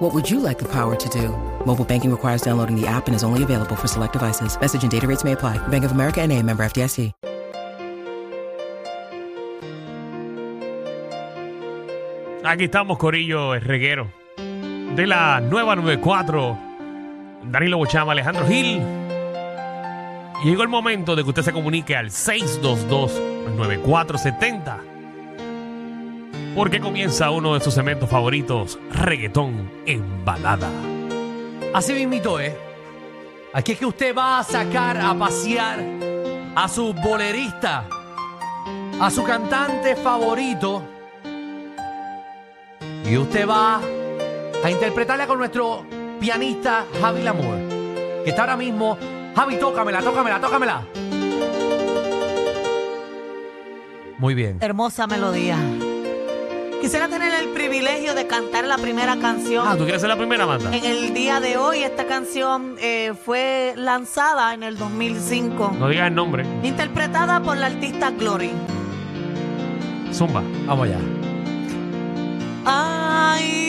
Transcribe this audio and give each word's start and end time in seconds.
What 0.00 0.14
would 0.14 0.30
you 0.30 0.40
like 0.40 0.58
the 0.58 0.64
power 0.64 0.96
to 0.96 1.08
do? 1.10 1.28
Mobile 1.66 1.84
banking 1.84 2.10
requires 2.10 2.40
downloading 2.40 2.74
the 2.74 2.86
app 2.86 3.06
and 3.06 3.14
is 3.14 3.22
only 3.22 3.42
available 3.42 3.76
for 3.76 3.86
select 3.86 4.14
devices. 4.14 4.58
Message 4.58 4.82
and 4.82 4.90
data 4.90 5.06
rates 5.06 5.24
may 5.24 5.32
apply. 5.32 5.58
Bank 5.68 5.84
of 5.84 5.92
America 5.92 6.22
and 6.22 6.32
a 6.32 6.42
member 6.42 6.64
FDIC. 6.64 7.12
Aquí 12.42 12.64
estamos, 12.64 12.96
Corillo, 12.96 13.54
el 13.54 13.60
reguero. 13.60 14.10
De 14.96 15.06
la 15.06 15.40
nueva 15.40 15.76
94, 15.76 16.58
Danilo 17.44 17.76
Bochama, 17.76 18.12
Alejandro 18.12 18.46
Gil. 18.46 18.80
Llegó 20.42 20.62
el 20.62 20.70
momento 20.70 21.14
de 21.14 21.22
que 21.22 21.28
usted 21.28 21.42
se 21.42 21.52
comunique 21.52 21.94
al 21.94 22.08
622-9470. 22.08 24.89
Porque 26.54 26.80
comienza 26.80 27.30
uno 27.30 27.54
de 27.54 27.60
sus 27.60 27.74
segmentos 27.74 28.10
favoritos, 28.10 28.78
reggaetón 28.90 29.70
en 29.86 30.24
balada. 30.24 30.68
Así 31.72 31.92
mismito 31.92 32.40
es. 32.40 32.54
Aquí 33.52 33.72
es 33.72 33.78
que 33.78 33.86
usted 33.86 34.14
va 34.16 34.40
a 34.40 34.44
sacar 34.44 34.96
a 34.96 35.14
pasear 35.14 35.80
a 36.56 36.68
su 36.68 36.92
bolerista, 36.92 37.86
a 39.00 39.10
su 39.10 39.22
cantante 39.22 39.94
favorito. 39.96 40.82
Y 43.04 43.16
usted 43.16 43.48
va 43.48 43.80
a 44.62 44.70
interpretarla 44.70 45.26
con 45.26 45.38
nuestro 45.38 45.84
pianista 46.20 46.84
Javi 47.00 47.22
Lamour, 47.22 47.58
que 48.24 48.30
está 48.30 48.42
ahora 48.42 48.56
mismo. 48.56 48.98
Javi, 49.34 49.56
tócamela, 49.56 50.02
tócamela, 50.02 50.40
tócamela. 50.40 50.82
Muy 54.18 54.34
bien. 54.34 54.58
Hermosa 54.60 55.06
melodía. 55.06 55.56
Quisiera 56.80 57.08
tener 57.08 57.32
el 57.34 57.50
privilegio 57.50 58.14
de 58.14 58.26
cantar 58.26 58.64
la 58.64 58.78
primera 58.78 59.16
canción. 59.18 59.66
Ah, 59.68 59.76
¿tú 59.76 59.82
quieres 59.84 60.00
ser 60.00 60.08
la 60.08 60.16
primera, 60.16 60.46
Manda? 60.46 60.74
En 60.74 60.84
el 60.84 61.12
día 61.12 61.38
de 61.40 61.56
hoy, 61.58 61.82
esta 61.82 62.06
canción 62.06 62.76
eh, 62.80 63.12
fue 63.24 63.74
lanzada 63.76 64.54
en 64.54 64.62
el 64.62 64.78
2005, 64.78 65.76
No 65.78 65.88
digas 65.88 66.08
el 66.08 66.14
nombre. 66.14 66.44
interpretada 66.62 67.40
por 67.42 67.56
la 67.58 67.66
artista 67.66 68.10
Glory. 68.10 68.50
Zumba. 70.12 70.42
Vamos 70.66 70.86
allá. 70.88 70.98
Ay, 72.64 73.59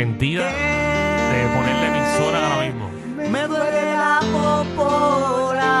arrepentida 0.00 0.46
de 0.48 1.46
ponerle 1.54 1.86
emisora 1.88 2.38
ahora 2.46 2.64
mismo? 2.66 2.90
Me 3.30 3.46
duele 3.46 3.92
la 3.92 4.20
popola, 4.32 5.76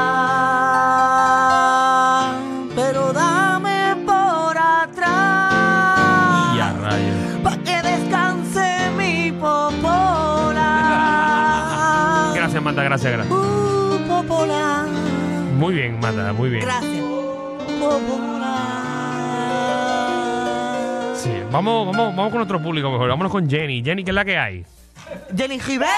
pero 2.76 3.12
dame 3.14 3.96
por 4.04 4.58
atrás. 4.58 5.54
Y 6.54 6.60
a 6.60 6.72
rayos. 6.82 7.16
Pa' 7.42 7.56
que 7.64 7.82
descanse 7.82 8.90
mi 8.96 9.32
popola. 9.32 10.68
Gracias, 12.34 12.62
Manda, 12.62 12.82
gracias, 12.82 13.12
gracias. 13.12 13.34
Uh, 13.34 13.98
popola. 14.06 14.86
Muy 15.56 15.74
bien, 15.74 15.98
Manda, 15.98 16.32
muy 16.34 16.50
bien. 16.50 16.62
Gracias. 16.62 17.00
Popola. 17.80 18.39
Vamos, 21.50 21.86
vamos, 21.86 22.16
vamos 22.16 22.30
con 22.30 22.38
nuestro 22.38 22.60
público 22.62 22.90
mejor. 22.90 23.08
Vámonos 23.08 23.32
con 23.32 23.48
Jenny. 23.48 23.82
Jenny, 23.82 24.04
¿qué 24.04 24.10
es 24.10 24.14
la 24.14 24.24
que 24.24 24.38
hay? 24.38 24.64
Jenny 25.36 25.58
Rivera. 25.60 25.90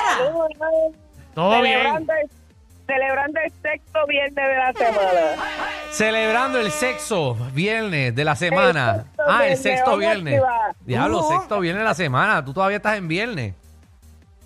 ¿Todo 1.35 1.61
bien? 1.63 1.79
celebrando, 1.81 2.13
el, 2.13 2.31
celebrando 2.87 3.41
el 3.41 3.53
sexto 3.63 4.07
viernes 4.07 4.35
de 4.35 4.57
la 4.57 4.73
semana. 4.73 5.21
Celebrando 5.91 6.61
el 6.61 6.71
sexo 6.71 7.35
viernes 7.53 8.15
de 8.15 8.25
la 8.25 8.37
semana. 8.37 8.95
sexto 8.95 9.23
Ah, 9.27 9.33
el 9.33 9.39
viernes, 9.41 9.63
sexto 9.63 9.85
vamos 9.87 10.01
viernes. 10.01 10.43
Diablo, 10.81 11.21
Uh. 11.21 11.29
sexto 11.33 11.61
viernes 11.61 11.81
de 11.83 11.89
la 11.89 11.95
semana. 11.95 12.45
Tú 12.45 12.53
todavía 12.53 12.77
estás 12.79 12.99
en 12.99 13.09
viernes. 13.09 13.55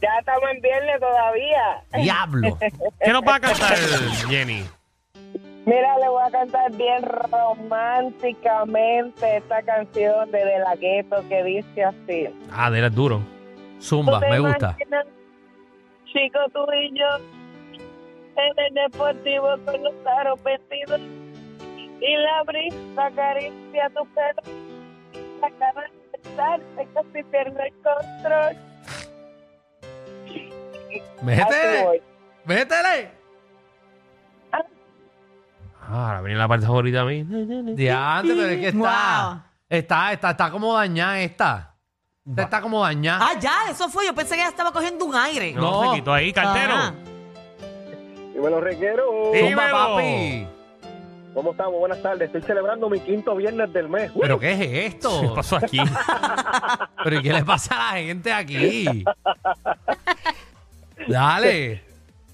Ya 0.02 0.08
estamos 0.18 0.44
en 0.54 0.60
viernes 0.60 1.00
todavía. 1.00 1.82
Diablo. 2.04 2.58
¿Qué 3.02 3.12
nos 3.12 3.22
va 3.22 3.36
a 3.36 3.40
cantar, 3.40 3.76
Jenny? 4.28 4.64
Mira, 5.66 5.98
le 5.98 6.08
voy 6.08 6.22
a 6.24 6.30
cantar 6.30 6.70
bien 6.76 7.02
románticamente 7.02 9.36
esta 9.38 9.60
canción 9.62 10.30
de 10.30 10.44
De 10.44 10.58
La 10.60 10.76
Gueto 10.76 11.28
que 11.28 11.42
dice 11.42 11.82
así. 11.84 12.28
Ah, 12.52 12.70
de 12.70 12.86
es 12.86 12.94
duro. 12.94 13.20
Zumba, 13.80 14.12
¿Tú 14.14 14.20
te 14.20 14.30
me 14.30 14.38
gusta. 14.38 14.76
imaginas, 14.78 15.06
Chico, 16.04 16.38
tú 16.54 16.64
y 16.72 16.96
yo 16.96 17.06
en 18.36 18.58
el 18.58 18.74
deportivo 18.74 19.56
con 19.64 19.82
los 19.82 19.94
aros 20.06 20.40
vestidos 20.44 21.00
y 22.00 22.14
la 22.16 22.44
brisa 22.44 23.06
acaricia 23.06 23.90
tu 23.90 24.06
pelo. 24.14 24.42
La 25.40 25.50
cara 25.58 25.90
de 26.76 26.86
casi 26.94 27.22
pierde 27.24 27.66
el 27.66 27.72
control. 27.82 28.54
Métele. 31.22 32.02
Métele. 32.44 33.15
Ah, 35.88 36.08
ahora 36.08 36.20
viene 36.22 36.38
la 36.38 36.48
parte 36.48 36.66
favorita 36.66 37.02
a 37.02 37.04
mí. 37.04 37.22
Diante, 37.24 38.34
pero 38.34 38.48
es 38.48 38.58
que 38.60 38.68
está. 38.68 39.28
Wow. 39.30 39.40
Está, 39.68 40.12
está, 40.12 40.30
está 40.30 40.50
como 40.50 40.74
dañada 40.74 41.20
esta. 41.20 41.74
Esta 42.28 42.42
está 42.42 42.60
como 42.60 42.82
dañada. 42.82 43.24
Ah, 43.24 43.38
ya, 43.38 43.52
eso 43.70 43.88
fue. 43.88 44.04
Yo 44.06 44.14
pensé 44.14 44.34
que 44.34 44.40
ella 44.40 44.50
estaba 44.50 44.72
cogiendo 44.72 45.04
un 45.04 45.14
aire. 45.14 45.52
No, 45.52 45.84
No. 45.84 45.90
se 45.92 45.96
quitó 45.98 46.12
ahí, 46.12 46.32
cartero. 46.32 46.72
Ah. 46.74 46.92
Y 48.34 48.38
me 48.38 48.50
lo 48.50 48.60
requiero. 48.60 49.04
Sí. 49.32 49.38
Zumba, 49.40 49.66
dímelo. 49.66 49.78
papi. 49.78 50.46
¿Cómo 51.34 51.50
estamos? 51.52 51.74
Buenas 51.78 52.02
tardes. 52.02 52.22
Estoy 52.26 52.42
celebrando 52.42 52.88
mi 52.90 52.98
quinto 53.00 53.36
viernes 53.36 53.72
del 53.72 53.88
mes. 53.88 54.10
¿Pero 54.18 54.38
qué 54.38 54.52
es 54.52 54.58
¿Qué 54.58 54.86
esto? 54.86 55.34
pasó 55.34 55.56
aquí? 55.56 55.78
¿Pero 57.04 57.16
¿y 57.18 57.22
qué 57.22 57.32
le 57.32 57.44
pasa 57.44 57.90
a 57.90 57.94
la 57.94 58.00
gente 58.00 58.32
aquí? 58.32 59.04
Dale. 61.08 61.82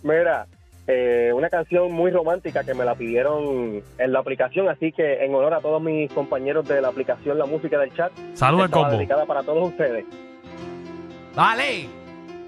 Mira, 0.03 0.47
eh, 0.87 1.31
una 1.33 1.49
canción 1.49 1.93
muy 1.93 2.11
romántica 2.11 2.65
que 2.65 2.75
me 2.75 2.85
la 2.85 2.95
pidieron 2.97 3.83
en 3.99 4.13
la 4.13 4.19
aplicación, 4.19 4.69
así 4.69 4.91
que 4.91 5.25
en 5.25 5.35
honor 5.35 5.55
a 5.55 5.61
todos 5.61 5.81
mis 5.81 6.11
compañeros 6.13 6.67
de 6.67 6.81
la 6.81 6.89
aplicación 6.89 7.39
La 7.39 7.47
Música 7.47 7.79
del 7.79 7.95
Chat, 7.95 8.13
Saludos 8.35 8.91
dedicada 8.91 9.25
para 9.25 9.43
todos 9.43 9.69
ustedes. 9.69 10.05
Dale. 11.37 11.87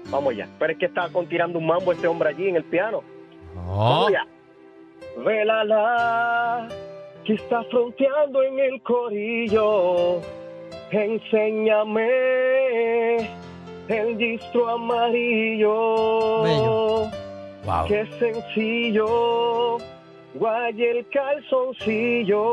Vamos 0.09 0.35
ya. 0.35 0.47
Pero 0.59 0.73
es 0.73 0.79
que 0.79 0.85
está 0.85 1.09
tirando 1.29 1.59
un 1.59 1.65
mambo 1.65 1.91
este 1.91 2.07
hombre 2.07 2.29
allí 2.29 2.49
en 2.49 2.57
el 2.57 2.63
piano. 2.65 3.03
No. 3.55 3.77
Vamos 3.77 4.11
ya. 4.11 4.27
Velala, 5.17 6.67
que 7.23 7.33
está 7.35 7.63
fronteando 7.63 8.43
en 8.43 8.59
el 8.59 8.81
corillo. 8.81 10.21
Enséñame 10.91 12.09
el 13.87 14.17
distro 14.17 14.69
amarillo. 14.69 16.43
Bello. 16.43 17.24
Wow. 17.65 17.87
Qué 17.87 18.05
sencillo, 18.19 19.77
guaye 20.35 20.99
el 20.99 21.07
calzoncillo. 21.09 22.43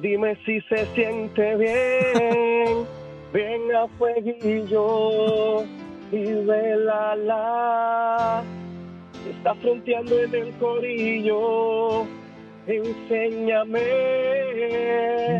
Dime 0.00 0.36
si 0.44 0.60
se 0.62 0.84
siente 0.94 1.56
bien, 1.56 2.86
bien 3.32 3.74
a 3.74 3.86
fueguillo 3.96 5.62
y 6.12 6.34
velala. 6.44 8.44
Está 9.30 9.54
fronteando 9.54 10.20
en 10.20 10.34
el 10.34 10.50
corillo, 10.58 12.04
enséñame 12.66 13.80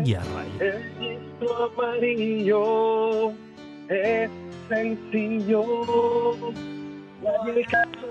Ya, 0.03 0.23
el 0.59 0.99
disco 0.99 1.71
amarillo 1.71 3.31
es 3.89 4.31
sencillo. 4.69 5.63
Guaye 7.21 7.59
el 7.59 7.67
calzoncillo 7.67 8.06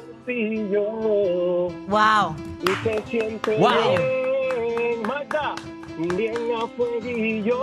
Wow. 1.88 2.34
y 2.62 2.70
se 2.82 3.02
siente 3.06 3.56
Wow. 3.58 3.70
bien, 3.96 5.02
Magda, 5.06 5.54
bien 5.96 6.36
a 6.60 6.66
fueguillo. 6.66 7.58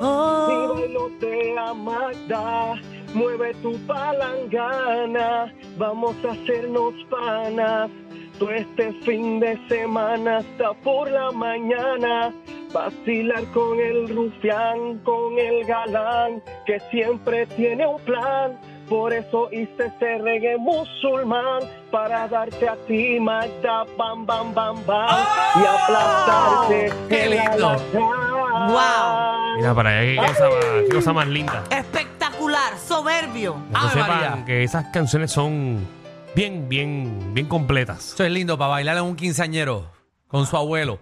Oh. 0.00 0.76
Te 1.20 1.36
Magda, 1.74 2.74
mueve 3.14 3.54
tu 3.62 3.78
palangana, 3.86 5.52
vamos 5.78 6.16
a 6.24 6.32
hacernos 6.32 6.94
panas. 7.08 7.90
Todo 8.38 8.50
este 8.50 8.92
fin 9.04 9.40
de 9.40 9.58
semana 9.68 10.38
hasta 10.38 10.74
por 10.84 11.10
la 11.10 11.30
mañana, 11.32 12.34
vacilar 12.72 13.44
con 13.52 13.80
el 13.80 14.08
rufián, 14.08 14.98
con 15.04 15.38
el 15.38 15.64
galán, 15.64 16.42
que 16.66 16.78
siempre 16.90 17.46
tiene 17.46 17.86
un 17.86 18.00
plan. 18.00 18.58
Por 18.88 19.12
eso 19.12 19.48
hice 19.50 19.86
ese 19.86 20.18
reggae 20.18 20.56
musulmán 20.58 21.62
para 21.90 22.28
darte 22.28 22.68
a 22.68 22.76
ti, 22.86 23.18
Magda, 23.18 23.84
bam, 23.98 24.24
bam, 24.24 24.54
bam, 24.54 24.86
bam, 24.86 25.08
y 25.56 25.66
aplastarte. 25.66 26.92
¡Qué 27.08 27.28
lindo! 27.28 27.76
Wow. 27.92 29.56
Mira 29.56 29.74
para 29.74 29.90
allá, 29.98 30.02
qué 30.02 30.16
cosa 30.16 30.48
más, 30.48 30.64
qué 30.88 30.94
cosa 30.94 31.12
más 31.12 31.26
linda. 31.28 31.64
Espectacular, 31.70 32.78
soberbio. 32.78 33.54
Que 33.70 33.76
Ave 33.76 33.90
sepan 33.90 34.08
María. 34.08 34.44
que 34.44 34.62
esas 34.62 34.84
canciones 34.92 35.30
son 35.32 35.86
bien, 36.34 36.68
bien, 36.68 37.34
bien 37.34 37.46
completas. 37.46 38.12
Eso 38.14 38.24
es 38.24 38.30
lindo 38.30 38.56
para 38.58 38.70
bailar 38.70 38.96
en 38.98 39.04
un 39.04 39.16
quinceañero 39.16 39.90
con 40.28 40.46
su 40.46 40.56
abuelo. 40.56 40.98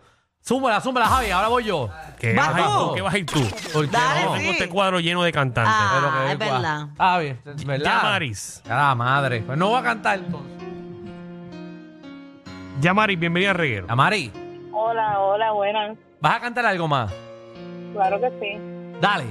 Zúmbala, 0.46 0.78
zúmbala, 0.80 1.06
Javi. 1.06 1.30
Ahora 1.30 1.48
voy 1.48 1.64
yo. 1.64 1.88
¿Qué 2.18 2.34
Vas 2.34 2.52
vas 2.52 2.56
a 2.56 2.60
ir 2.60 2.66
tú. 2.66 2.88
tú? 2.88 2.94
¿Qué 2.94 3.00
vas 3.02 3.14
a 3.14 3.18
ir 3.18 3.26
tú? 3.26 3.40
¿Por 3.72 3.84
qué 3.86 3.90
Dale, 3.96 4.24
no? 4.24 4.32
sí. 4.34 4.38
Tengo 4.40 4.52
este 4.52 4.68
cuadro 4.68 5.00
lleno 5.00 5.22
de 5.22 5.32
cantantes. 5.32 5.72
Ah, 5.74 5.90
Pero 5.94 6.12
que 6.12 6.32
es 6.32 6.38
verdad. 6.52 6.86
Ah, 6.98 7.18
bien, 7.18 7.40
es 7.46 7.64
¿verdad? 7.64 7.84
Yamaris. 8.02 8.62
A 8.68 8.76
la 8.76 8.94
madre. 8.94 9.40
Pues 9.40 9.56
no 9.56 9.68
voy 9.70 9.78
a 9.80 9.82
cantar 9.82 10.18
entonces. 10.18 10.52
Yamaris, 12.82 13.18
bienvenida 13.18 13.50
a 13.52 13.54
Reguero. 13.54 13.86
Amari, 13.88 14.30
Hola, 14.74 15.18
hola, 15.20 15.52
buenas. 15.52 15.96
¿vas 16.20 16.36
a 16.36 16.40
cantar 16.40 16.66
algo 16.66 16.88
más? 16.88 17.10
Claro 17.94 18.20
que 18.20 18.28
sí. 18.40 18.58
Dale. 19.00 19.24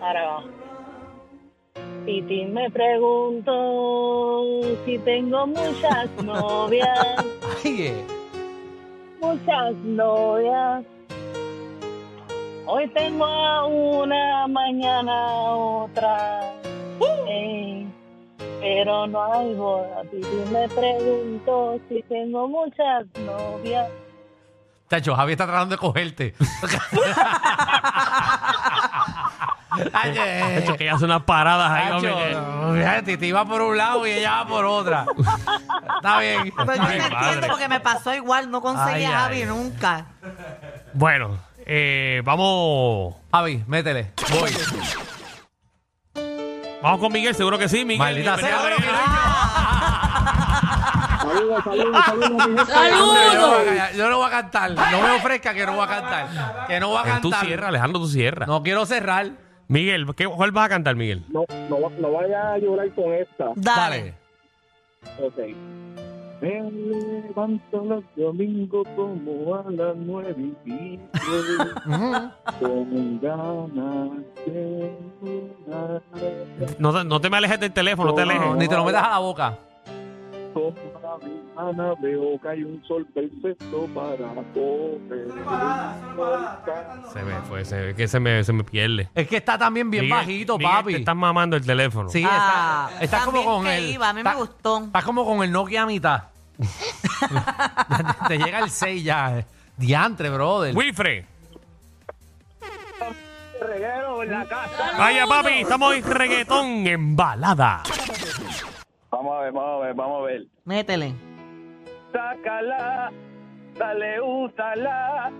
Ahora 0.00 0.26
va. 0.26 0.44
Titi 2.06 2.44
me 2.44 2.70
pregunto 2.70 3.52
si 4.84 4.98
tengo 4.98 5.46
muchas 5.46 6.08
novias, 6.22 7.24
Muchas 9.20 9.74
novias. 9.84 10.84
Hoy 12.66 12.88
tengo 12.94 13.24
a 13.24 13.64
una, 13.66 14.46
mañana 14.48 15.12
a 15.12 15.52
otra. 15.54 16.40
Ey, 17.26 17.86
pero 18.60 19.06
no 19.06 19.32
hay 19.32 19.54
boda. 19.54 20.02
Titi 20.10 20.26
me 20.52 20.68
pregunto 20.68 21.80
si 21.88 22.02
tengo 22.02 22.48
muchas 22.48 23.06
novias. 23.24 23.88
Chacho, 24.90 25.14
Javi 25.16 25.32
está 25.32 25.46
tratando 25.46 25.74
de 25.74 25.78
cogerte. 25.78 26.34
Ay, 29.92 30.14
eh. 30.16 30.44
De 30.48 30.58
hecho, 30.58 30.76
que 30.76 30.84
ella 30.84 30.94
hace 30.94 31.04
unas 31.04 31.22
paradas 31.24 31.70
ahí. 31.70 32.00
Que- 32.00 32.32
no, 32.34 32.74
fíjate, 32.74 33.16
te 33.16 33.26
iba 33.26 33.44
por 33.44 33.60
un 33.60 33.76
lado 33.76 34.06
y 34.06 34.10
ella 34.10 34.42
va 34.42 34.46
por 34.46 34.64
otra. 34.64 35.04
Está 35.96 36.18
bien. 36.20 36.52
Pero 36.56 36.74
yo 36.76 36.82
Ay, 36.82 36.98
madre. 37.00 37.14
entiendo 37.16 37.46
porque 37.48 37.68
me 37.68 37.80
pasó 37.80 38.14
igual, 38.14 38.50
no 38.50 38.60
conseguí 38.60 38.96
Ay, 38.96 39.04
a 39.04 39.18
Javi 39.20 39.42
ay. 39.42 39.46
nunca. 39.46 40.06
Bueno, 40.92 41.38
eh, 41.66 42.22
vamos. 42.24 43.14
Javi, 43.32 43.62
métele. 43.66 44.12
Voy. 44.30 44.50
Vamos 46.82 47.00
con 47.00 47.12
Miguel, 47.12 47.34
seguro 47.34 47.58
que 47.58 47.68
sí, 47.68 47.84
Miguel. 47.84 47.98
Maldita 47.98 48.36
bienvenido 48.36 48.60
sea. 48.60 48.66
a 48.66 48.76
Reguero. 48.76 48.98
Saludos, 51.24 51.64
saludos, 51.64 52.04
saludos, 52.04 52.30
mi 52.48 52.56
gente. 52.56 52.72
Hombre, 53.00 53.22
Yo 53.32 53.40
no, 53.40 53.48
voy 53.48 53.56
a 53.60 53.64
callar, 53.64 53.92
yo 53.94 54.10
no 54.10 54.16
voy 54.18 54.26
a 54.26 54.30
cantar. 54.30 54.70
No 54.72 55.00
me 55.02 55.10
ofrezca 55.16 55.54
que 55.54 55.66
no 55.66 55.72
voy 55.74 55.84
a 55.84 55.88
cantar. 55.88 56.66
Que 56.68 56.80
no 56.80 56.88
voy 56.88 56.98
a 56.98 57.00
Eh, 57.00 57.18
Tú 57.22 57.30
cantar. 57.30 57.46
cierras, 57.46 57.68
Alejandro, 57.70 58.00
tú 58.00 58.06
cierras. 58.08 58.46
No 58.48 58.62
quiero 58.62 58.84
cerrar. 58.86 59.30
Miguel, 59.66 60.06
¿qué, 60.14 60.26
¿cuál 60.26 60.52
vas 60.52 60.66
a 60.66 60.68
cantar, 60.68 60.94
Miguel? 60.94 61.24
No, 61.28 61.44
no, 61.70 61.78
no 61.98 62.12
vaya 62.12 62.52
a 62.52 62.58
llorar 62.58 62.92
con 62.94 63.12
esta. 63.14 63.46
Dale. 63.56 63.80
Dale. 64.12 64.14
Ok. 65.20 65.38
Me 66.40 66.60
levanto 66.70 67.84
los 67.84 68.04
domingos 68.16 68.86
como 68.96 69.54
a 69.54 69.64
las 69.70 69.96
nueve 69.96 70.34
y 70.36 70.52
pico, 70.64 71.02
con 72.60 73.20
ganas 73.20 74.10
de 74.44 74.92
No, 76.78 76.92
te- 76.92 77.04
no 77.04 77.20
te 77.20 77.30
me 77.30 77.36
alejes 77.38 77.60
del 77.60 77.72
teléfono, 77.72 78.10
no 78.10 78.14
te 78.14 78.22
alejes. 78.22 78.56
Ni 78.56 78.68
te 78.68 78.76
lo 78.76 78.84
metas 78.84 79.04
a 79.04 79.10
la 79.10 79.18
boca. 79.20 79.58
Veo 82.00 82.40
que 82.40 82.48
hay 82.48 82.62
un 82.62 82.82
sol 82.86 83.06
perfecto 83.14 83.88
para. 83.94 84.16
Se 87.12 87.22
me 87.22 87.34
fue, 87.48 87.64
se 87.64 87.80
ve 87.80 87.94
que 87.94 88.08
se 88.08 88.20
me, 88.20 88.42
se 88.44 88.52
me 88.52 88.64
pierde. 88.64 89.08
Es 89.14 89.26
que 89.28 89.36
está 89.38 89.58
también 89.58 89.90
bien 89.90 90.04
Miguel, 90.04 90.18
bajito, 90.18 90.58
Miguel, 90.58 90.72
papi. 90.74 90.92
Te 90.92 90.98
estás 91.00 91.16
mamando 91.16 91.56
el 91.56 91.64
teléfono. 91.66 92.08
Sí, 92.08 92.24
Ah, 92.26 92.88
está, 92.92 93.04
está 93.04 93.18
como 93.24 93.38
también 93.38 93.44
con 93.54 93.64
que 93.64 93.76
el. 93.78 93.90
iba, 93.90 94.08
a 94.08 94.12
mí 94.12 94.22
me 94.22 94.30
está- 94.30 94.40
gustó. 94.40 94.84
Está 94.84 95.02
como 95.02 95.24
con 95.24 95.42
el 95.42 95.50
Nokia 95.52 95.82
a 95.82 95.86
mitad. 95.86 96.24
te 98.28 98.38
llega 98.38 98.60
el 98.60 98.70
6 98.70 99.02
ya. 99.04 99.38
eh. 99.38 99.46
Diantre, 99.76 100.30
brother. 100.30 100.74
Wilfred. 100.76 101.24
Reguero 103.60 104.22
en 104.22 104.30
la 104.30 104.44
casa. 104.46 104.92
Vaya, 104.98 105.26
papi, 105.26 105.48
estamos 105.60 105.94
en 105.94 106.04
reggaetón 106.04 106.86
en 106.86 107.16
balada. 107.16 107.82
Vamos 109.14 109.36
a 109.38 109.40
ver, 109.42 109.52
vamos 109.52 109.82
a 109.82 109.86
ver, 109.86 109.94
vamos 109.94 110.18
a 110.18 110.26
ver. 110.26 110.42
Métele. 110.64 111.14
Sácala, 112.12 113.12
dale, 113.78 114.20
úsala, 114.20 115.30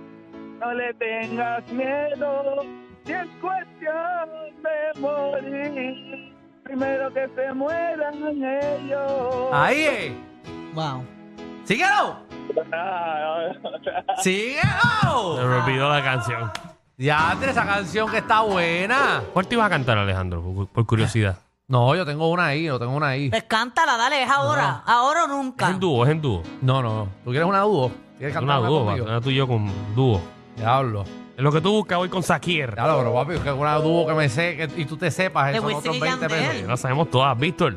no 0.60 0.74
le 0.74 0.94
tengas 0.94 1.66
miedo, 1.72 2.62
si 3.04 3.12
es 3.12 3.26
cuestión 3.40 4.30
de 4.62 5.00
morir, 5.00 6.32
primero 6.62 7.12
que 7.12 7.28
se 7.34 7.52
mueran 7.52 8.14
ellos. 8.44 9.48
Ahí, 9.52 9.80
eh. 9.82 10.16
Wow. 10.74 11.04
Síguelo. 11.64 12.22
Ah, 12.72 13.48
Se 14.18 14.22
Síguelo. 14.22 15.36
me 15.48 15.54
olvidó 15.62 15.88
la 15.88 16.02
canción. 16.04 16.48
Diantre, 16.96 17.50
esa 17.50 17.64
canción 17.66 18.08
que 18.08 18.18
está 18.18 18.42
buena. 18.42 19.22
¿Cuál 19.32 19.48
te 19.48 19.56
ibas 19.56 19.66
a 19.66 19.70
cantar, 19.70 19.98
Alejandro? 19.98 20.68
Por 20.72 20.86
curiosidad. 20.86 21.38
No, 21.66 21.94
yo 21.94 22.04
tengo 22.04 22.30
una 22.30 22.46
ahí, 22.48 22.64
yo 22.64 22.78
tengo 22.78 22.92
una 22.92 23.08
ahí. 23.08 23.30
Pues 23.30 23.44
cántala, 23.44 23.96
dale, 23.96 24.22
es 24.22 24.30
ahora. 24.30 24.82
Ahora 24.84 25.22
o 25.24 25.26
Es 25.26 25.30
nunca. 25.32 25.70
en 25.70 25.80
dúo, 25.80 26.04
es 26.04 26.10
en 26.10 26.20
dúo. 26.20 26.42
No, 26.60 26.82
no, 26.82 26.94
no. 26.94 27.04
¿Tú 27.24 27.30
quieres 27.30 27.48
una 27.48 27.60
dúo? 27.60 27.90
¿Quieres 28.18 28.34
Es 28.34 28.38
cantar 28.40 28.58
una 28.60 28.68
dúo, 28.68 28.84
conmigo? 28.84 29.06
va, 29.06 29.20
tú 29.20 29.30
y 29.30 29.34
yo 29.34 29.48
con 29.48 29.72
dúo. 29.94 30.20
Diablo. 30.56 31.04
Es 31.36 31.42
lo 31.42 31.50
que 31.50 31.60
tú 31.62 31.72
buscas 31.72 31.98
hoy 31.98 32.08
con 32.10 32.22
Sakier. 32.22 32.74
Diablo, 32.74 32.98
pero 32.98 33.14
papi, 33.14 33.38
que 33.42 33.50
una 33.50 33.76
dúo 33.76 34.06
que 34.06 34.12
me 34.12 34.28
sé 34.28 34.56
que- 34.56 34.80
y 34.82 34.84
tú 34.84 34.96
te 34.98 35.10
sepas, 35.10 35.46
De 35.46 35.52
eso 35.52 35.62
son 35.62 35.68
Wisin 35.68 35.78
otros 35.90 35.96
y 35.96 36.00
20 36.00 36.20
Yandel. 36.28 36.50
pesos. 36.50 36.68
La 36.68 36.76
sabemos 36.76 37.10
todas, 37.10 37.38
Víctor. 37.38 37.76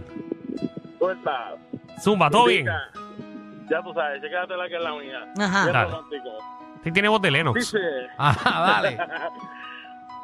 suelta. 1.00 1.56
Zumba, 2.02 2.30
¿todo 2.30 2.46
bien? 2.46 2.66
Ya 3.70 3.82
tú 3.84 3.94
sabes, 3.94 4.22
chécate 4.22 4.56
la 4.58 4.68
que 4.68 4.76
es 4.76 4.82
la 4.84 4.92
mía. 4.92 5.34
Ajá. 5.40 5.62
Bien 5.64 5.74
Dale. 5.74 5.90
romántico. 5.92 6.30
Sí 6.84 6.92
tiene 6.92 7.08
voz 7.08 7.22
de 7.22 7.32
Lennox. 7.32 7.60
Dice, 7.60 7.78
Ajá, 8.18 8.60
dale. 8.82 8.98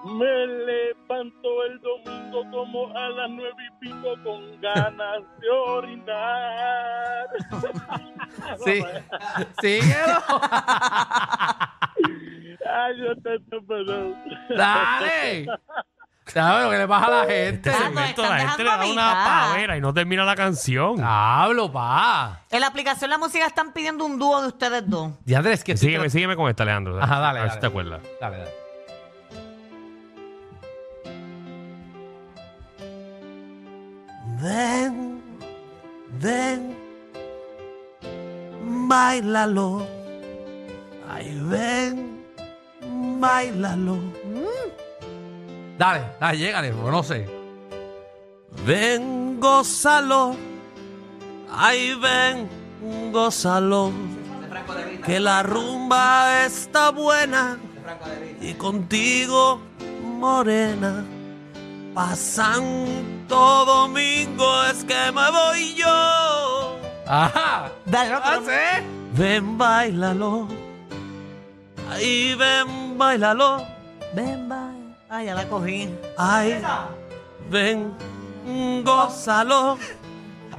me 0.05 0.47
levanto 0.47 1.63
el 1.65 1.79
domingo 1.81 2.43
como 2.51 2.97
a 2.97 3.09
las 3.09 3.29
nueve 3.29 3.55
y 3.69 3.85
pico 3.85 4.15
con 4.23 4.59
ganas 4.61 5.21
de 5.39 5.49
orinar. 5.49 7.27
Sí. 8.65 8.83
Síguelo. 9.61 10.19
Ay, 12.65 12.93
yo 12.97 13.15
te 13.21 13.39
perdón. 13.67 14.15
Dale. 14.55 15.45
¿Sabes 16.25 16.63
lo 16.65 16.71
que 16.71 16.77
le 16.77 16.87
pasa 16.87 17.05
a 17.07 17.09
la 17.25 17.25
gente? 17.31 17.69
Ah, 17.69 17.73
están 17.73 17.93
la 17.95 18.01
gente 18.07 18.21
le 18.23 18.29
dejando 18.29 18.63
da 18.63 18.75
una 18.77 18.85
mitad. 18.89 19.49
pavera 19.49 19.77
y 19.77 19.81
no 19.81 19.93
termina 19.93 20.23
la 20.25 20.35
canción. 20.35 20.95
Hablo, 21.03 21.71
pa. 21.71 22.41
En 22.49 22.61
la 22.61 22.67
aplicación 22.67 23.09
La 23.09 23.17
Música 23.17 23.45
están 23.45 23.73
pidiendo 23.73 24.05
un 24.05 24.17
dúo 24.17 24.41
de 24.41 24.47
ustedes 24.47 24.89
dos. 24.89 25.11
Diantre, 25.25 25.53
es 25.53 25.63
que 25.63 25.75
Sígueme, 25.77 26.09
sígueme 26.09 26.35
con 26.35 26.49
esta, 26.49 26.63
Alejandro. 26.63 26.99
Ajá, 27.01 27.19
dale, 27.19 27.39
A 27.39 27.41
ver 27.43 27.49
dale. 27.49 27.53
si 27.53 27.59
te 27.59 27.67
acuerdas. 27.67 28.01
Dale, 28.21 28.37
dale. 28.37 28.62
Ven, 34.43 35.23
ven, 36.19 36.75
bailalo. 38.89 39.87
Ay, 41.09 41.39
ven, 41.49 42.25
bailalo. 43.21 43.99
Dale, 45.77 46.01
dale, 46.19 46.37
llégale, 46.37 46.71
no 46.71 47.03
sé. 47.03 47.25
Ven, 48.65 49.39
gózalo. 49.39 50.35
Ay, 51.49 51.95
ven, 51.95 52.49
gózalo. 53.13 53.93
Que 55.05 55.21
la 55.21 55.43
rumba 55.43 56.43
está 56.45 56.91
buena. 56.91 57.57
Y 58.41 58.55
contigo, 58.55 59.61
morena. 60.03 61.05
Pasan 61.93 63.25
todo 63.27 63.65
domingo, 63.65 64.63
es 64.65 64.83
que 64.83 65.11
me 65.11 65.29
voy 65.29 65.75
yo. 65.75 66.79
Ajá. 67.07 67.69
Dale 67.85 68.15
otro. 68.15 68.31
¿Ah, 68.31 68.39
sí? 68.43 68.83
Ven, 69.11 69.57
bailalo. 69.57 70.47
Ay, 71.91 72.33
ven, 72.33 72.97
bailalo. 72.97 73.63
Ven, 74.15 74.49
bye. 74.49 74.57
Ay, 75.07 75.27
ya 75.27 75.35
la 75.35 75.47
cogí. 75.47 75.87
Ay, 76.17 76.59
ven, 77.51 77.93
gózalo. 78.83 79.77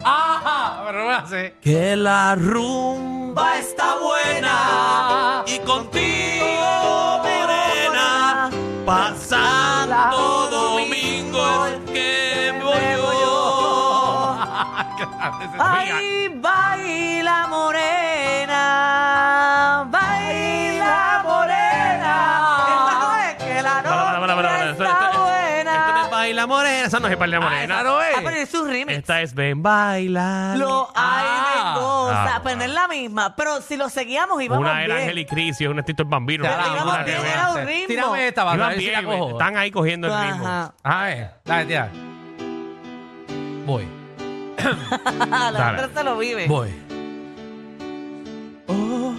¡Ajá! 0.05 0.85
Pero 0.87 0.99
no 1.01 1.09
me 1.09 1.15
hace. 1.15 1.57
Que 1.61 1.97
la 1.97 2.37
rumba 2.37 3.59
está 3.59 3.97
buena 3.97 5.43
y 5.47 5.59
contigo, 5.61 7.23
morena, 7.25 8.51
pasando 8.87 10.34
Ay, 15.59 16.29
baila 16.35 17.47
morena, 17.49 18.63
baila 19.91 21.21
morena. 21.25 22.15
Esta 22.69 22.99
no 23.01 23.17
es 23.17 23.35
que 23.37 23.63
la 23.63 23.83
para, 23.83 24.21
para, 24.21 24.35
para, 24.37 24.71
Esto- 24.71 24.85
no 24.85 25.31
es 26.05 26.11
baila 26.11 26.47
morena. 26.47 26.87
Esa 26.87 27.01
no 27.01 27.09
es 27.09 27.19
baila 27.19 27.37
Ah, 27.37 27.41
morena. 27.41 27.75
esa 27.75 27.83
no 27.85 28.01
es. 28.03 28.17
Ah, 28.17 28.21
pero 28.25 28.37
es 28.37 28.51
su 28.51 28.65
remix. 28.65 28.99
Esta 28.99 29.21
es 29.23 29.35
ven 29.35 29.63
baila. 29.63 30.55
Lo 30.57 30.89
hay 30.95 31.27
Ah. 31.27 31.75
de 31.75 31.81
cosa, 31.81 32.37
Ah, 32.37 32.41
pero 32.43 32.57
no 32.57 32.65
es 32.65 32.71
la 32.71 32.89
misma. 32.89 33.35
Pero 33.37 33.61
si 33.63 33.77
lo 33.77 33.89
seguíamos 33.89 34.43
íbamos 34.43 34.65
Una 34.65 34.75
bien. 34.79 34.91
era 34.91 35.01
Ángel 35.01 35.19
y 35.19 35.27
Cris 35.27 35.61
y 35.61 35.67
una 35.67 35.81
es 35.81 35.87
Tito 35.87 36.03
el 36.03 36.09
Bambino. 36.09 36.45
Pero 36.45 36.57
no 36.57 36.67
íbamos 36.75 37.05
bien, 37.05 37.25
era 37.27 37.51
un 37.53 37.67
ritmo. 37.67 37.87
Tírame 37.89 38.29
esta, 38.29 38.45
para 38.45 38.57
Iban 38.57 38.69
ver 38.71 38.79
si 38.79 38.91
la 38.91 39.01
bien, 39.01 39.19
cojo. 39.19 39.31
están 39.33 39.57
ahí 39.57 39.71
cogiendo 39.71 40.07
el 40.07 40.13
ritmo. 40.29 40.47
Ajá. 40.47 40.73
A 40.83 41.03
ver, 41.05 41.31
dale, 41.45 41.65
tira. 41.67 41.89
Voy, 43.67 43.89
la 44.65 45.73
otra 45.73 45.91
se 45.95 46.05
lo 46.05 46.19
vive. 46.19 46.47
voy. 46.47 46.71
Oh. 48.67 49.15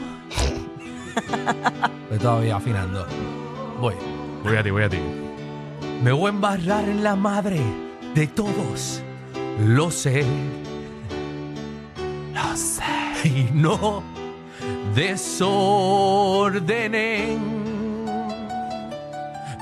Estoy 2.03 2.19
todavía 2.19 2.55
afinando. 2.57 3.05
Voy. 3.79 3.95
Voy 4.43 4.57
a 4.57 4.63
ti, 4.63 4.69
voy 4.69 4.83
a 4.83 4.89
ti. 4.89 4.99
Me 6.03 6.11
voy 6.11 6.27
a 6.27 6.29
embarrar 6.29 6.83
en 6.85 7.03
la 7.03 7.15
madre 7.15 7.59
de 8.13 8.27
todos. 8.27 9.01
Lo 9.59 9.89
sé. 9.91 10.25
Lo 12.33 12.55
sé. 12.55 12.83
Y 13.23 13.49
no 13.53 14.03
desordenen. 14.95 16.55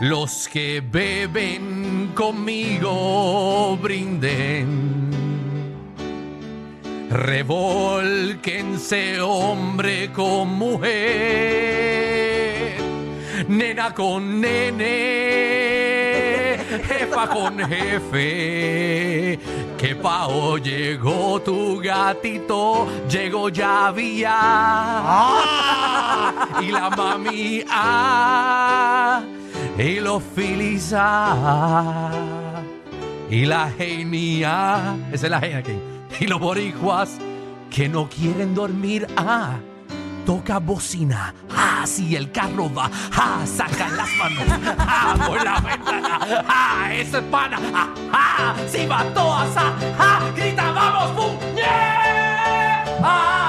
Los 0.02 0.48
que 0.48 0.82
beben 0.82 2.12
conmigo 2.14 3.78
brinden. 3.78 5.03
Revolquense 7.14 9.22
hombre 9.22 10.12
con 10.12 10.58
mujer, 10.58 10.92
nena 13.48 13.94
con 13.94 14.42
nene, 14.42 16.58
jefa 16.88 17.30
con 17.30 17.60
jefe. 17.70 19.40
Que 19.78 19.96
pao 19.96 20.58
llegó 20.58 21.40
tu 21.40 21.80
gatito, 21.80 22.88
llegó 23.08 23.50
ya 23.50 23.90
había. 23.90 24.40
Y 26.64 26.72
la 26.72 26.90
mami 26.90 27.64
ah, 27.70 29.22
y 29.78 30.00
los 30.00 30.24
filis 30.36 30.92
ah, 30.98 32.10
y 33.30 33.46
la 33.46 33.70
genia, 33.78 34.98
esa 35.12 35.28
es 35.28 35.32
la 35.32 35.40
genia 35.40 35.62
que 35.62 35.93
y 36.20 36.28
los 36.28 36.40
boricuas 36.40 37.18
que 37.70 37.90
no 37.90 38.08
quieren 38.10 38.54
dormir, 38.54 39.08
ah, 39.18 39.58
toca 40.26 40.60
bocina, 40.60 41.34
ah, 41.56 41.84
si 41.86 42.16
el 42.16 42.32
carro 42.32 42.72
va, 42.74 42.90
ah, 43.16 43.40
sacan 43.46 43.98
las 43.98 44.10
manos, 44.18 44.44
ah, 44.80 45.16
por 45.28 45.44
la 45.44 45.60
ventana, 45.60 46.20
ah, 46.48 46.94
eso 46.94 47.18
es 47.18 47.24
pana, 47.26 47.58
ah, 47.74 47.88
ah, 48.14 48.56
si 48.68 48.86
va 48.86 49.04
todas, 49.14 49.50
ah, 49.58 49.74
ah, 50.00 50.20
grita, 50.36 50.72
vamos, 50.72 51.12
pum, 51.12 51.38
yeah, 51.56 52.86
ah. 53.04 53.40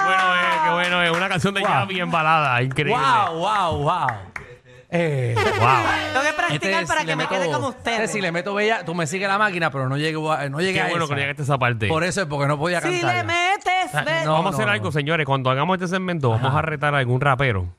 Qué 0.00 0.06
bueno 0.06 0.34
es, 0.34 0.60
qué 0.64 0.70
bueno 0.72 1.02
es. 1.02 1.10
Una 1.16 1.28
canción 1.28 1.54
de 1.54 1.60
Wow. 1.60 1.70
Javi 1.70 2.00
en 2.00 2.10
balada. 2.10 2.62
Increíble. 2.62 2.94
Wow, 3.02 3.38
wow, 3.38 3.82
wow. 3.82 4.06
Eh, 4.96 5.34
Wow. 5.58 5.68
Tengo 6.12 6.24
que 6.26 6.32
practicar 6.34 6.70
este, 6.82 6.86
para 6.86 7.00
si 7.00 7.06
que 7.06 7.10
le 7.12 7.16
me 7.16 7.24
meto- 7.24 7.34
quede 7.34 7.46
como 7.52 7.68
este, 7.70 7.78
ustedes. 7.90 8.10
si 8.12 8.20
le 8.20 8.30
meto 8.32 8.54
bella, 8.54 8.84
tú 8.84 8.94
me 8.94 9.06
sigues 9.08 9.28
la 9.28 9.38
máquina, 9.38 9.70
pero 9.70 9.88
no 9.88 9.96
llegué 9.96 10.16
a, 10.30 10.48
no 10.48 10.60
llegué 10.60 10.74
Qué 10.74 10.80
a 10.82 10.88
bueno 10.88 11.04
esa. 11.06 11.14
que 11.14 11.20
llegaste 11.20 11.42
a 11.42 11.44
esa 11.44 11.58
parte. 11.58 11.88
Por 11.88 12.04
eso 12.04 12.20
es 12.22 12.26
porque 12.28 12.46
no 12.46 12.56
podía 12.58 12.80
si 12.80 13.00
cantar. 13.00 13.16
le 13.16 13.24
metes, 13.24 13.92
ve- 14.04 14.24
no, 14.24 14.34
vamos 14.34 14.52
a 14.52 14.54
hacer 14.54 14.66
no, 14.66 14.72
algo, 14.72 14.92
señores. 14.92 15.26
Cuando 15.26 15.50
hagamos 15.50 15.74
este 15.76 15.88
segmento, 15.88 16.30
vamos 16.30 16.54
a 16.54 16.62
retar 16.62 16.94
a 16.94 16.98
algún 16.98 17.20
rapero. 17.20 17.74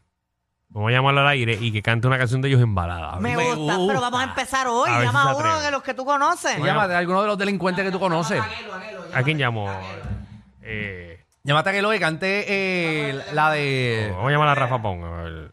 Vamos 0.69 0.89
a 0.89 0.91
llamarlo 0.91 1.21
al 1.21 1.27
aire 1.29 1.57
y 1.61 1.71
que 1.71 1.81
cante 1.81 2.05
una 2.07 2.17
canción 2.17 2.41
de 2.41 2.49
ellos 2.49 2.61
en 2.61 2.75
balada. 2.75 3.15
me, 3.17 3.37
me 3.37 3.53
gusta, 3.53 3.75
gusta. 3.77 3.87
pero 3.87 4.01
vamos 4.01 4.19
a 4.19 4.23
empezar 4.25 4.67
hoy. 4.67 4.89
A 4.89 4.93
ver 4.97 5.01
si 5.01 5.05
Llama 5.05 5.23
se 5.23 5.29
a 5.29 5.35
uno 5.35 5.39
atreve. 5.45 5.65
de 5.65 5.71
los 5.71 5.83
que 5.83 5.93
tú 5.93 6.03
conoces. 6.05 6.57
Llámate 6.61 6.93
a 6.95 6.97
alguno 6.97 7.21
de 7.21 7.27
los 7.27 7.37
delincuentes 7.37 7.85
que 7.85 7.91
tú 7.91 7.99
conoces. 7.99 8.41
¿A 9.13 9.23
quién 9.23 9.37
llamo? 9.37 9.69
Eh, 10.61 11.23
Llámate 11.43 11.69
a 11.69 11.71
aquel 11.73 11.89
que 11.91 11.99
cante 11.99 12.45
eh, 12.47 13.21
la 13.33 13.51
de. 13.51 14.09
vamos 14.11 14.27
a 14.27 14.31
llamar 14.31 14.47
a 14.49 14.55
Rafa 14.55 14.81
Pong. 14.81 15.03
A 15.05 15.21
ver. 15.21 15.51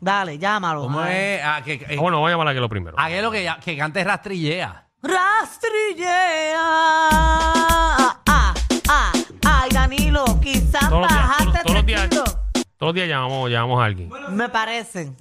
Dale, 0.00 0.38
llámalo. 0.38 0.82
¿Cómo 0.82 1.00
Ay. 1.00 1.14
es? 1.16 1.40
Ah, 1.44 1.62
que, 1.64 1.86
Ah, 1.88 1.94
bueno, 1.98 2.18
vamos 2.18 2.28
a 2.28 2.30
llamar 2.32 2.48
a 2.48 2.54
que 2.54 2.60
lo 2.60 2.68
primero. 2.68 2.96
aquel 3.00 3.30
que, 3.30 3.50
que 3.64 3.76
cante 3.78 4.04
rastrillea. 4.04 4.86
Rastrillea. 5.02 6.60
Ah, 6.62 8.20
ah, 8.26 8.54
ah. 8.88 9.12
Ay, 9.46 9.70
Danilo, 9.70 10.24
quizás 10.42 10.88
Todos 10.88 11.02
los 11.02 11.08
días, 11.08 11.20
bajaste 11.22 11.44
todos- 11.44 11.62
todos 11.62 11.74
los 11.76 11.86
días. 11.86 12.08
Todos 12.10 12.88
los 12.90 12.94
días 12.94 13.08
llamamos, 13.08 13.50
llamamos 13.50 13.80
a 13.80 13.84
alguien. 13.84 14.10
Me 14.30 14.48
parecen. 14.48 15.16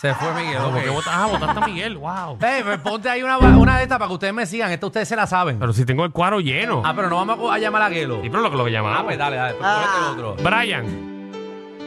Se 0.00 0.14
fue 0.14 0.32
Miguel. 0.32 0.58
Como 0.62 0.76
ok. 0.78 0.82
que 0.84 0.90
votas, 0.90 1.12
ah, 1.12 1.26
votaste 1.26 1.60
a 1.60 1.66
Miguel, 1.66 1.96
wow. 1.96 2.38
Eh, 2.40 2.60
pues 2.64 2.78
ponte 2.78 3.08
ahí 3.10 3.22
una, 3.22 3.36
una 3.38 3.76
de 3.78 3.82
estas 3.82 3.98
para 3.98 4.06
que 4.08 4.14
ustedes 4.14 4.32
me 4.32 4.46
sigan. 4.46 4.70
Esta 4.70 4.86
ustedes 4.86 5.08
se 5.08 5.16
la 5.16 5.26
saben. 5.26 5.58
Pero 5.58 5.72
si 5.72 5.84
tengo 5.84 6.04
el 6.04 6.12
cuadro 6.12 6.38
lleno. 6.40 6.82
Ah, 6.84 6.92
pero 6.94 7.08
no 7.10 7.16
vamos 7.16 7.52
a, 7.52 7.58
llamar 7.58 7.82
a 7.82 7.86
Aquelo. 7.86 8.22
Sí, 8.22 8.30
pero 8.30 8.42
lo 8.42 8.50
que 8.50 8.56
lo 8.56 8.64
que 8.64 8.70
Ah, 8.70 8.72
llamamos. 8.74 9.04
pues 9.04 9.18
dale, 9.18 9.36
dale. 9.36 9.54
Pues 9.54 9.66
Ah. 9.68 9.82
ponete 9.82 9.98
el 9.98 10.26
otro. 10.28 10.44
Brian, 10.50 11.18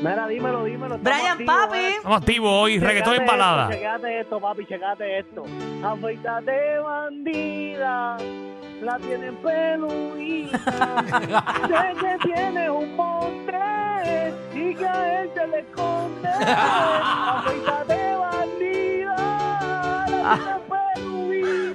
Mira, 0.03 0.27
dímelo, 0.27 0.63
dímelo. 0.65 0.95
estamos 0.95 1.03
Brian 1.03 1.31
activos, 1.33 1.55
Papi. 1.55 1.77
¿eh? 1.77 1.89
estamos 1.95 2.17
activos 2.17 2.51
hoy, 2.53 2.79
reggaetón 2.79 3.13
en 3.13 3.19
Checate 3.21 3.37
balada. 3.37 3.63
Esto, 3.69 3.75
checate 3.77 4.19
esto, 4.19 4.39
papi, 4.41 4.65
checate 4.65 5.19
esto. 5.19 5.43
Afeítate, 5.85 6.79
bandida. 6.79 8.17
La 8.81 8.97
tienen 8.97 9.35
peluita. 9.37 10.57
sé 11.67 11.99
que 11.99 12.17
tienes 12.33 12.69
un 12.71 12.95
monte 12.95 14.33
y 14.55 14.73
que 14.75 14.87
a 14.87 15.21
él 15.21 15.29
se 15.35 15.47
le 15.47 15.59
esconde. 15.59 16.29
Afeítate. 16.29 17.80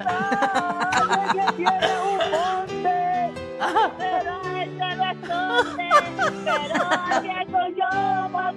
Sé 0.07 1.17
que 1.33 1.45
tienes 1.57 1.97
un 2.07 2.19
monte. 2.31 2.99
Pero 3.99 4.33
a 4.33 4.63
él 4.63 4.71
se 4.79 4.91
le 4.97 5.07
esconde. 5.11 5.89
Pero 6.45 6.81
aquí 7.11 7.31
estoy 7.41 7.71
yo 7.75 7.91
para. 8.33 8.51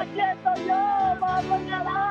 Aquí 0.00 0.20
estoy 0.20 0.58
yo 0.66 0.80
para 1.20 1.42
señalarte. 1.42 2.07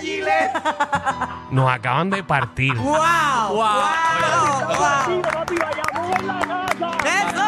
Gilet. 0.00 0.50
Nos 1.50 1.70
acaban 1.70 2.10
de 2.10 2.22
partir. 2.22 2.74
¡Wow! 2.74 2.98
¡Wow! 3.50 3.64
Papi, 4.78 5.20
papi, 5.22 5.54
vayamos 5.56 6.20
en 6.20 6.26
la 6.26 6.40
casa. 6.40 6.90
¡Eso! 7.04 7.44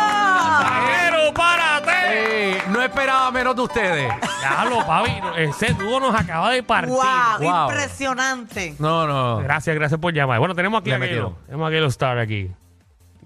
¡Pero 0.86 1.34
párate! 1.34 1.92
Eh, 2.12 2.62
no 2.68 2.82
esperaba 2.82 3.30
menos 3.30 3.56
de 3.56 3.62
ustedes. 3.62 4.12
Déjalo, 4.40 4.86
papi. 4.86 5.10
Ese 5.36 5.74
dúo 5.74 6.00
nos 6.00 6.14
acaba 6.14 6.50
de 6.50 6.62
partir. 6.62 6.94
¡Wow! 6.94 7.04
Wow. 7.40 7.70
Impresionante. 7.70 8.74
No, 8.78 9.06
no. 9.06 9.38
Gracias, 9.38 9.74
gracias 9.76 10.00
por 10.00 10.12
llamar. 10.12 10.38
Bueno, 10.38 10.54
tenemos 10.54 10.80
aquí 10.80 10.90
Le 10.90 10.96
a 10.96 11.00
Gelo. 11.00 11.36
Tenemos 11.46 11.68
a 11.68 11.70
Gelo 11.70 11.86
Star 11.86 12.18
aquí. 12.18 12.50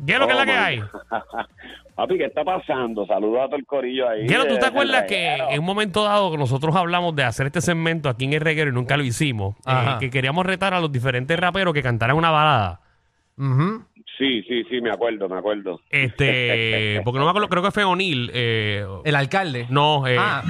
Gelo, 0.04 0.26
¿qué 0.26 0.32
es 0.32 0.38
la 0.38 0.44
que 0.46 0.56
hay? 0.56 0.84
Papi, 1.94 2.18
¿qué 2.18 2.24
está 2.24 2.42
pasando? 2.42 3.06
Saludos 3.06 3.42
a 3.42 3.46
todo 3.46 3.56
el 3.56 3.66
corillo 3.66 4.08
ahí. 4.08 4.28
Gelo, 4.28 4.46
¿tú 4.46 4.58
te 4.58 4.66
acuerdas 4.66 5.02
del 5.02 5.06
que 5.08 5.34
en 5.36 5.60
un 5.60 5.64
momento 5.64 6.02
dado 6.02 6.32
que 6.32 6.38
nosotros 6.38 6.74
hablamos 6.74 7.14
de 7.14 7.22
hacer 7.22 7.46
este 7.46 7.60
segmento 7.60 8.08
aquí 8.08 8.24
en 8.24 8.32
el 8.32 8.40
reguero 8.40 8.70
y 8.70 8.74
nunca 8.74 8.96
lo 8.96 9.04
hicimos? 9.04 9.54
eh, 9.66 9.96
que 10.00 10.10
queríamos 10.10 10.44
retar 10.44 10.74
a 10.74 10.80
los 10.80 10.90
diferentes 10.90 11.38
raperos 11.38 11.72
que 11.72 11.82
cantaran 11.82 12.16
una 12.16 12.30
balada. 12.30 12.80
Sí, 14.18 14.42
sí, 14.48 14.62
sí, 14.70 14.80
me 14.80 14.90
acuerdo, 14.90 15.28
me 15.28 15.36
acuerdo. 15.38 15.80
Este, 15.90 17.00
porque 17.04 17.18
no 17.18 17.24
me 17.24 17.30
acuerdo, 17.30 17.48
creo 17.48 17.62
que 17.64 17.70
fue 17.72 17.82
O'Neill. 17.84 18.30
Eh, 18.32 18.86
El 19.04 19.14
alcalde. 19.16 19.66
no, 19.70 20.06
eh, 20.06 20.16
Ah, 20.18 20.42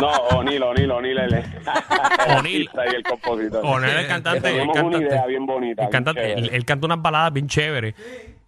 No, 0.00 0.38
O'Neill, 0.38 0.62
O'Neill, 0.62 0.90
O'Neill, 0.90 1.18
el, 1.18 1.34
el 2.28 2.36
O'Neill. 2.38 2.70
el 2.94 3.02
compositor. 3.02 3.64
O'Neill, 3.64 3.96
el 3.96 4.06
cantante. 4.06 4.48
El 4.48 4.62
una 4.62 4.72
cantante, 4.72 5.06
idea 5.06 5.26
bien 5.26 5.46
bonita. 5.46 5.84
el, 5.84 5.90
cantante 5.90 6.32
él 6.34 6.64
canta 6.64 6.86
unas 6.86 7.02
baladas 7.02 7.32
bien 7.32 7.48
chéveres. 7.48 7.94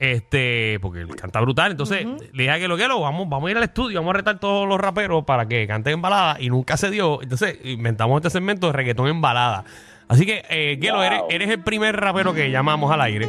Este, 0.03 0.79
porque 0.83 1.03
él 1.03 1.15
canta 1.15 1.41
brutal. 1.41 1.71
Entonces, 1.71 2.05
le 2.33 2.43
dije 2.43 2.51
a 2.51 2.59
que 2.59 2.67
lo 2.67 2.77
que 2.77 2.89
lo 2.89 3.01
vamos, 3.01 3.29
vamos 3.29 3.47
a 3.47 3.51
ir 3.53 3.57
al 3.57 3.63
estudio, 3.63 4.01
vamos 4.01 4.15
a 4.15 4.17
retar 4.17 4.41
todos 4.41 4.67
los 4.67 4.81
raperos 4.81 5.25
para 5.25 5.47
que 5.47 5.65
canten 5.69 5.93
en 5.93 6.03
balada. 6.03 6.39
Y 6.41 6.51
nunca 6.51 6.77
se 6.77 6.91
dio. 6.91 7.23
Entonces, 7.23 7.57
inventamos 7.63 8.17
este 8.19 8.31
segmento 8.31 8.67
de 8.67 8.73
reggaetón 8.73 9.07
en 9.07 9.21
balada. 9.21 9.63
Así 10.09 10.27
que, 10.27 10.45
eh, 10.51 10.77
Gelo, 10.83 10.95
Wow. 10.97 11.03
eres, 11.05 11.21
eres 11.31 11.51
el 11.51 11.61
primer 11.61 11.97
rapero 12.01 12.35
que 12.35 12.51
llamamos 12.51 12.91
al 12.91 13.01
aire. 13.03 13.29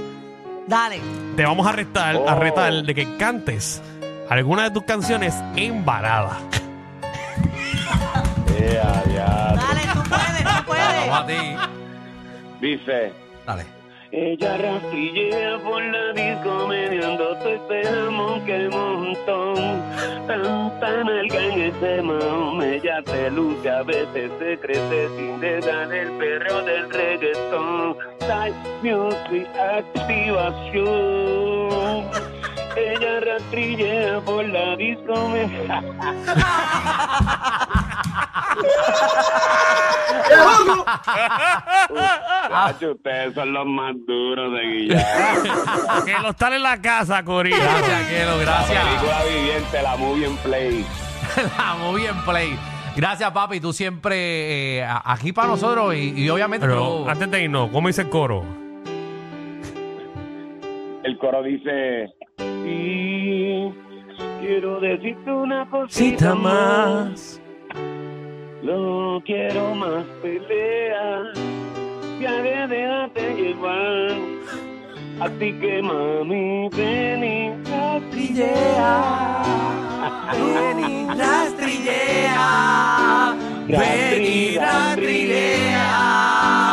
Dale. 0.68 1.00
Te 1.36 1.46
vamos 1.46 1.68
a 1.68 1.74
retar, 1.74 2.15
a 2.15 2.20
Oh. 2.36 2.39
retar 2.39 2.74
de 2.74 2.96
que 2.96 3.18
cantes 3.18 3.80
alguna 4.27 4.63
de 4.63 4.72
tus 4.72 4.82
canciones 4.84 5.36
en 5.56 5.86
balada. 5.86 6.39
Ya, 8.60 9.03
ya. 9.13 9.53
Dale, 9.56 9.82
tú 9.94 10.10
puedes, 10.10 10.38
tú 10.38 10.44
Vamos 10.46 10.63
puedes. 10.65 11.10
a 11.12 11.25
ti. 11.27 11.56
Dice. 12.62 13.13
Dale. 13.46 13.65
Ella 14.15 14.58
rastrillea 14.58 15.58
por 15.63 15.84
la 15.84 16.13
disco 16.13 16.67
meneando 16.67 17.36
tu 17.39 17.50
esperamos 17.50 18.43
que 18.43 18.70
montón. 18.70 19.55
Tanta 20.27 21.03
nalga 21.03 21.43
en 21.46 21.62
ese 21.62 22.00
maón, 22.03 22.62
ella 22.62 23.01
te 23.01 23.32
luce, 23.32 23.67
a 23.72 23.82
veces 23.82 24.29
se 24.38 24.60
crece 24.60 25.10
sin 25.17 25.39
dejar 25.39 25.91
el 25.91 26.12
perro 26.12 26.62
del 26.62 26.91
reggaetón. 26.91 27.98
Type 28.20 28.53
Music 28.84 29.48
Activación. 29.58 30.84
Ella 32.77 33.20
rastrillea 33.20 34.20
por 34.20 34.48
la 34.48 34.75
disco 34.75 35.27
me... 35.29 35.50
Chacho, 42.50 42.92
ustedes 42.94 43.34
son 43.34 43.54
los 43.54 43.66
más 43.66 43.94
duros 44.06 44.54
de 44.54 44.62
Guillermo. 44.62 46.06
que 46.06 46.14
lo 46.22 46.30
están 46.30 46.54
en 46.54 46.64
la 46.64 46.82
casa, 46.82 47.24
Corillo. 47.24 47.58
Gracias, 47.58 48.08
Kelo, 48.10 48.38
La 48.38 48.44
gracias. 48.44 48.86
película 48.86 49.18
viviente, 49.24 49.82
la 49.82 49.96
movie 49.98 50.26
en 50.28 50.38
play. 50.38 50.86
La 51.58 51.74
muy 51.76 52.02
bien, 52.02 52.16
Play. 52.26 52.60
Gracias, 52.96 53.32
papi. 53.32 53.60
Tú 53.60 53.74
siempre 53.74 54.78
eh, 54.80 54.88
aquí 55.06 55.32
para 55.34 55.48
nosotros 55.48 55.96
y, 55.96 56.14
y 56.16 56.30
obviamente. 56.30 56.68
Pero 56.68 57.04
tú- 57.04 57.10
antes 57.10 57.32
de 57.32 57.44
irnos, 57.44 57.70
¿cómo 57.72 57.88
dice 57.88 58.02
el 58.04 58.10
coro? 58.10 58.44
El 61.04 61.18
coro 61.18 61.42
dice: 61.42 62.14
Sí, 62.38 63.74
quiero 64.42 64.80
decirte 64.80 65.32
una 65.32 65.68
cosita 65.72 66.36
más. 66.36 67.42
No 68.63 69.22
quiero 69.25 69.75
más 69.75 70.05
pelea. 70.22 71.24
Ya 72.22 72.41
que 72.41 72.67
déjate 72.67 73.36
llevar. 73.36 74.12
Así 75.20 75.51
que 75.60 75.82
mami, 75.82 76.70
ven 76.70 77.24
y 77.24 77.51
rastrillea. 77.70 79.43
Ven 80.32 80.79
y 80.79 81.08
rastrillea. 81.08 83.36
Ven 83.67 84.24
y. 84.24 84.58
Rastrillea. 84.58 86.73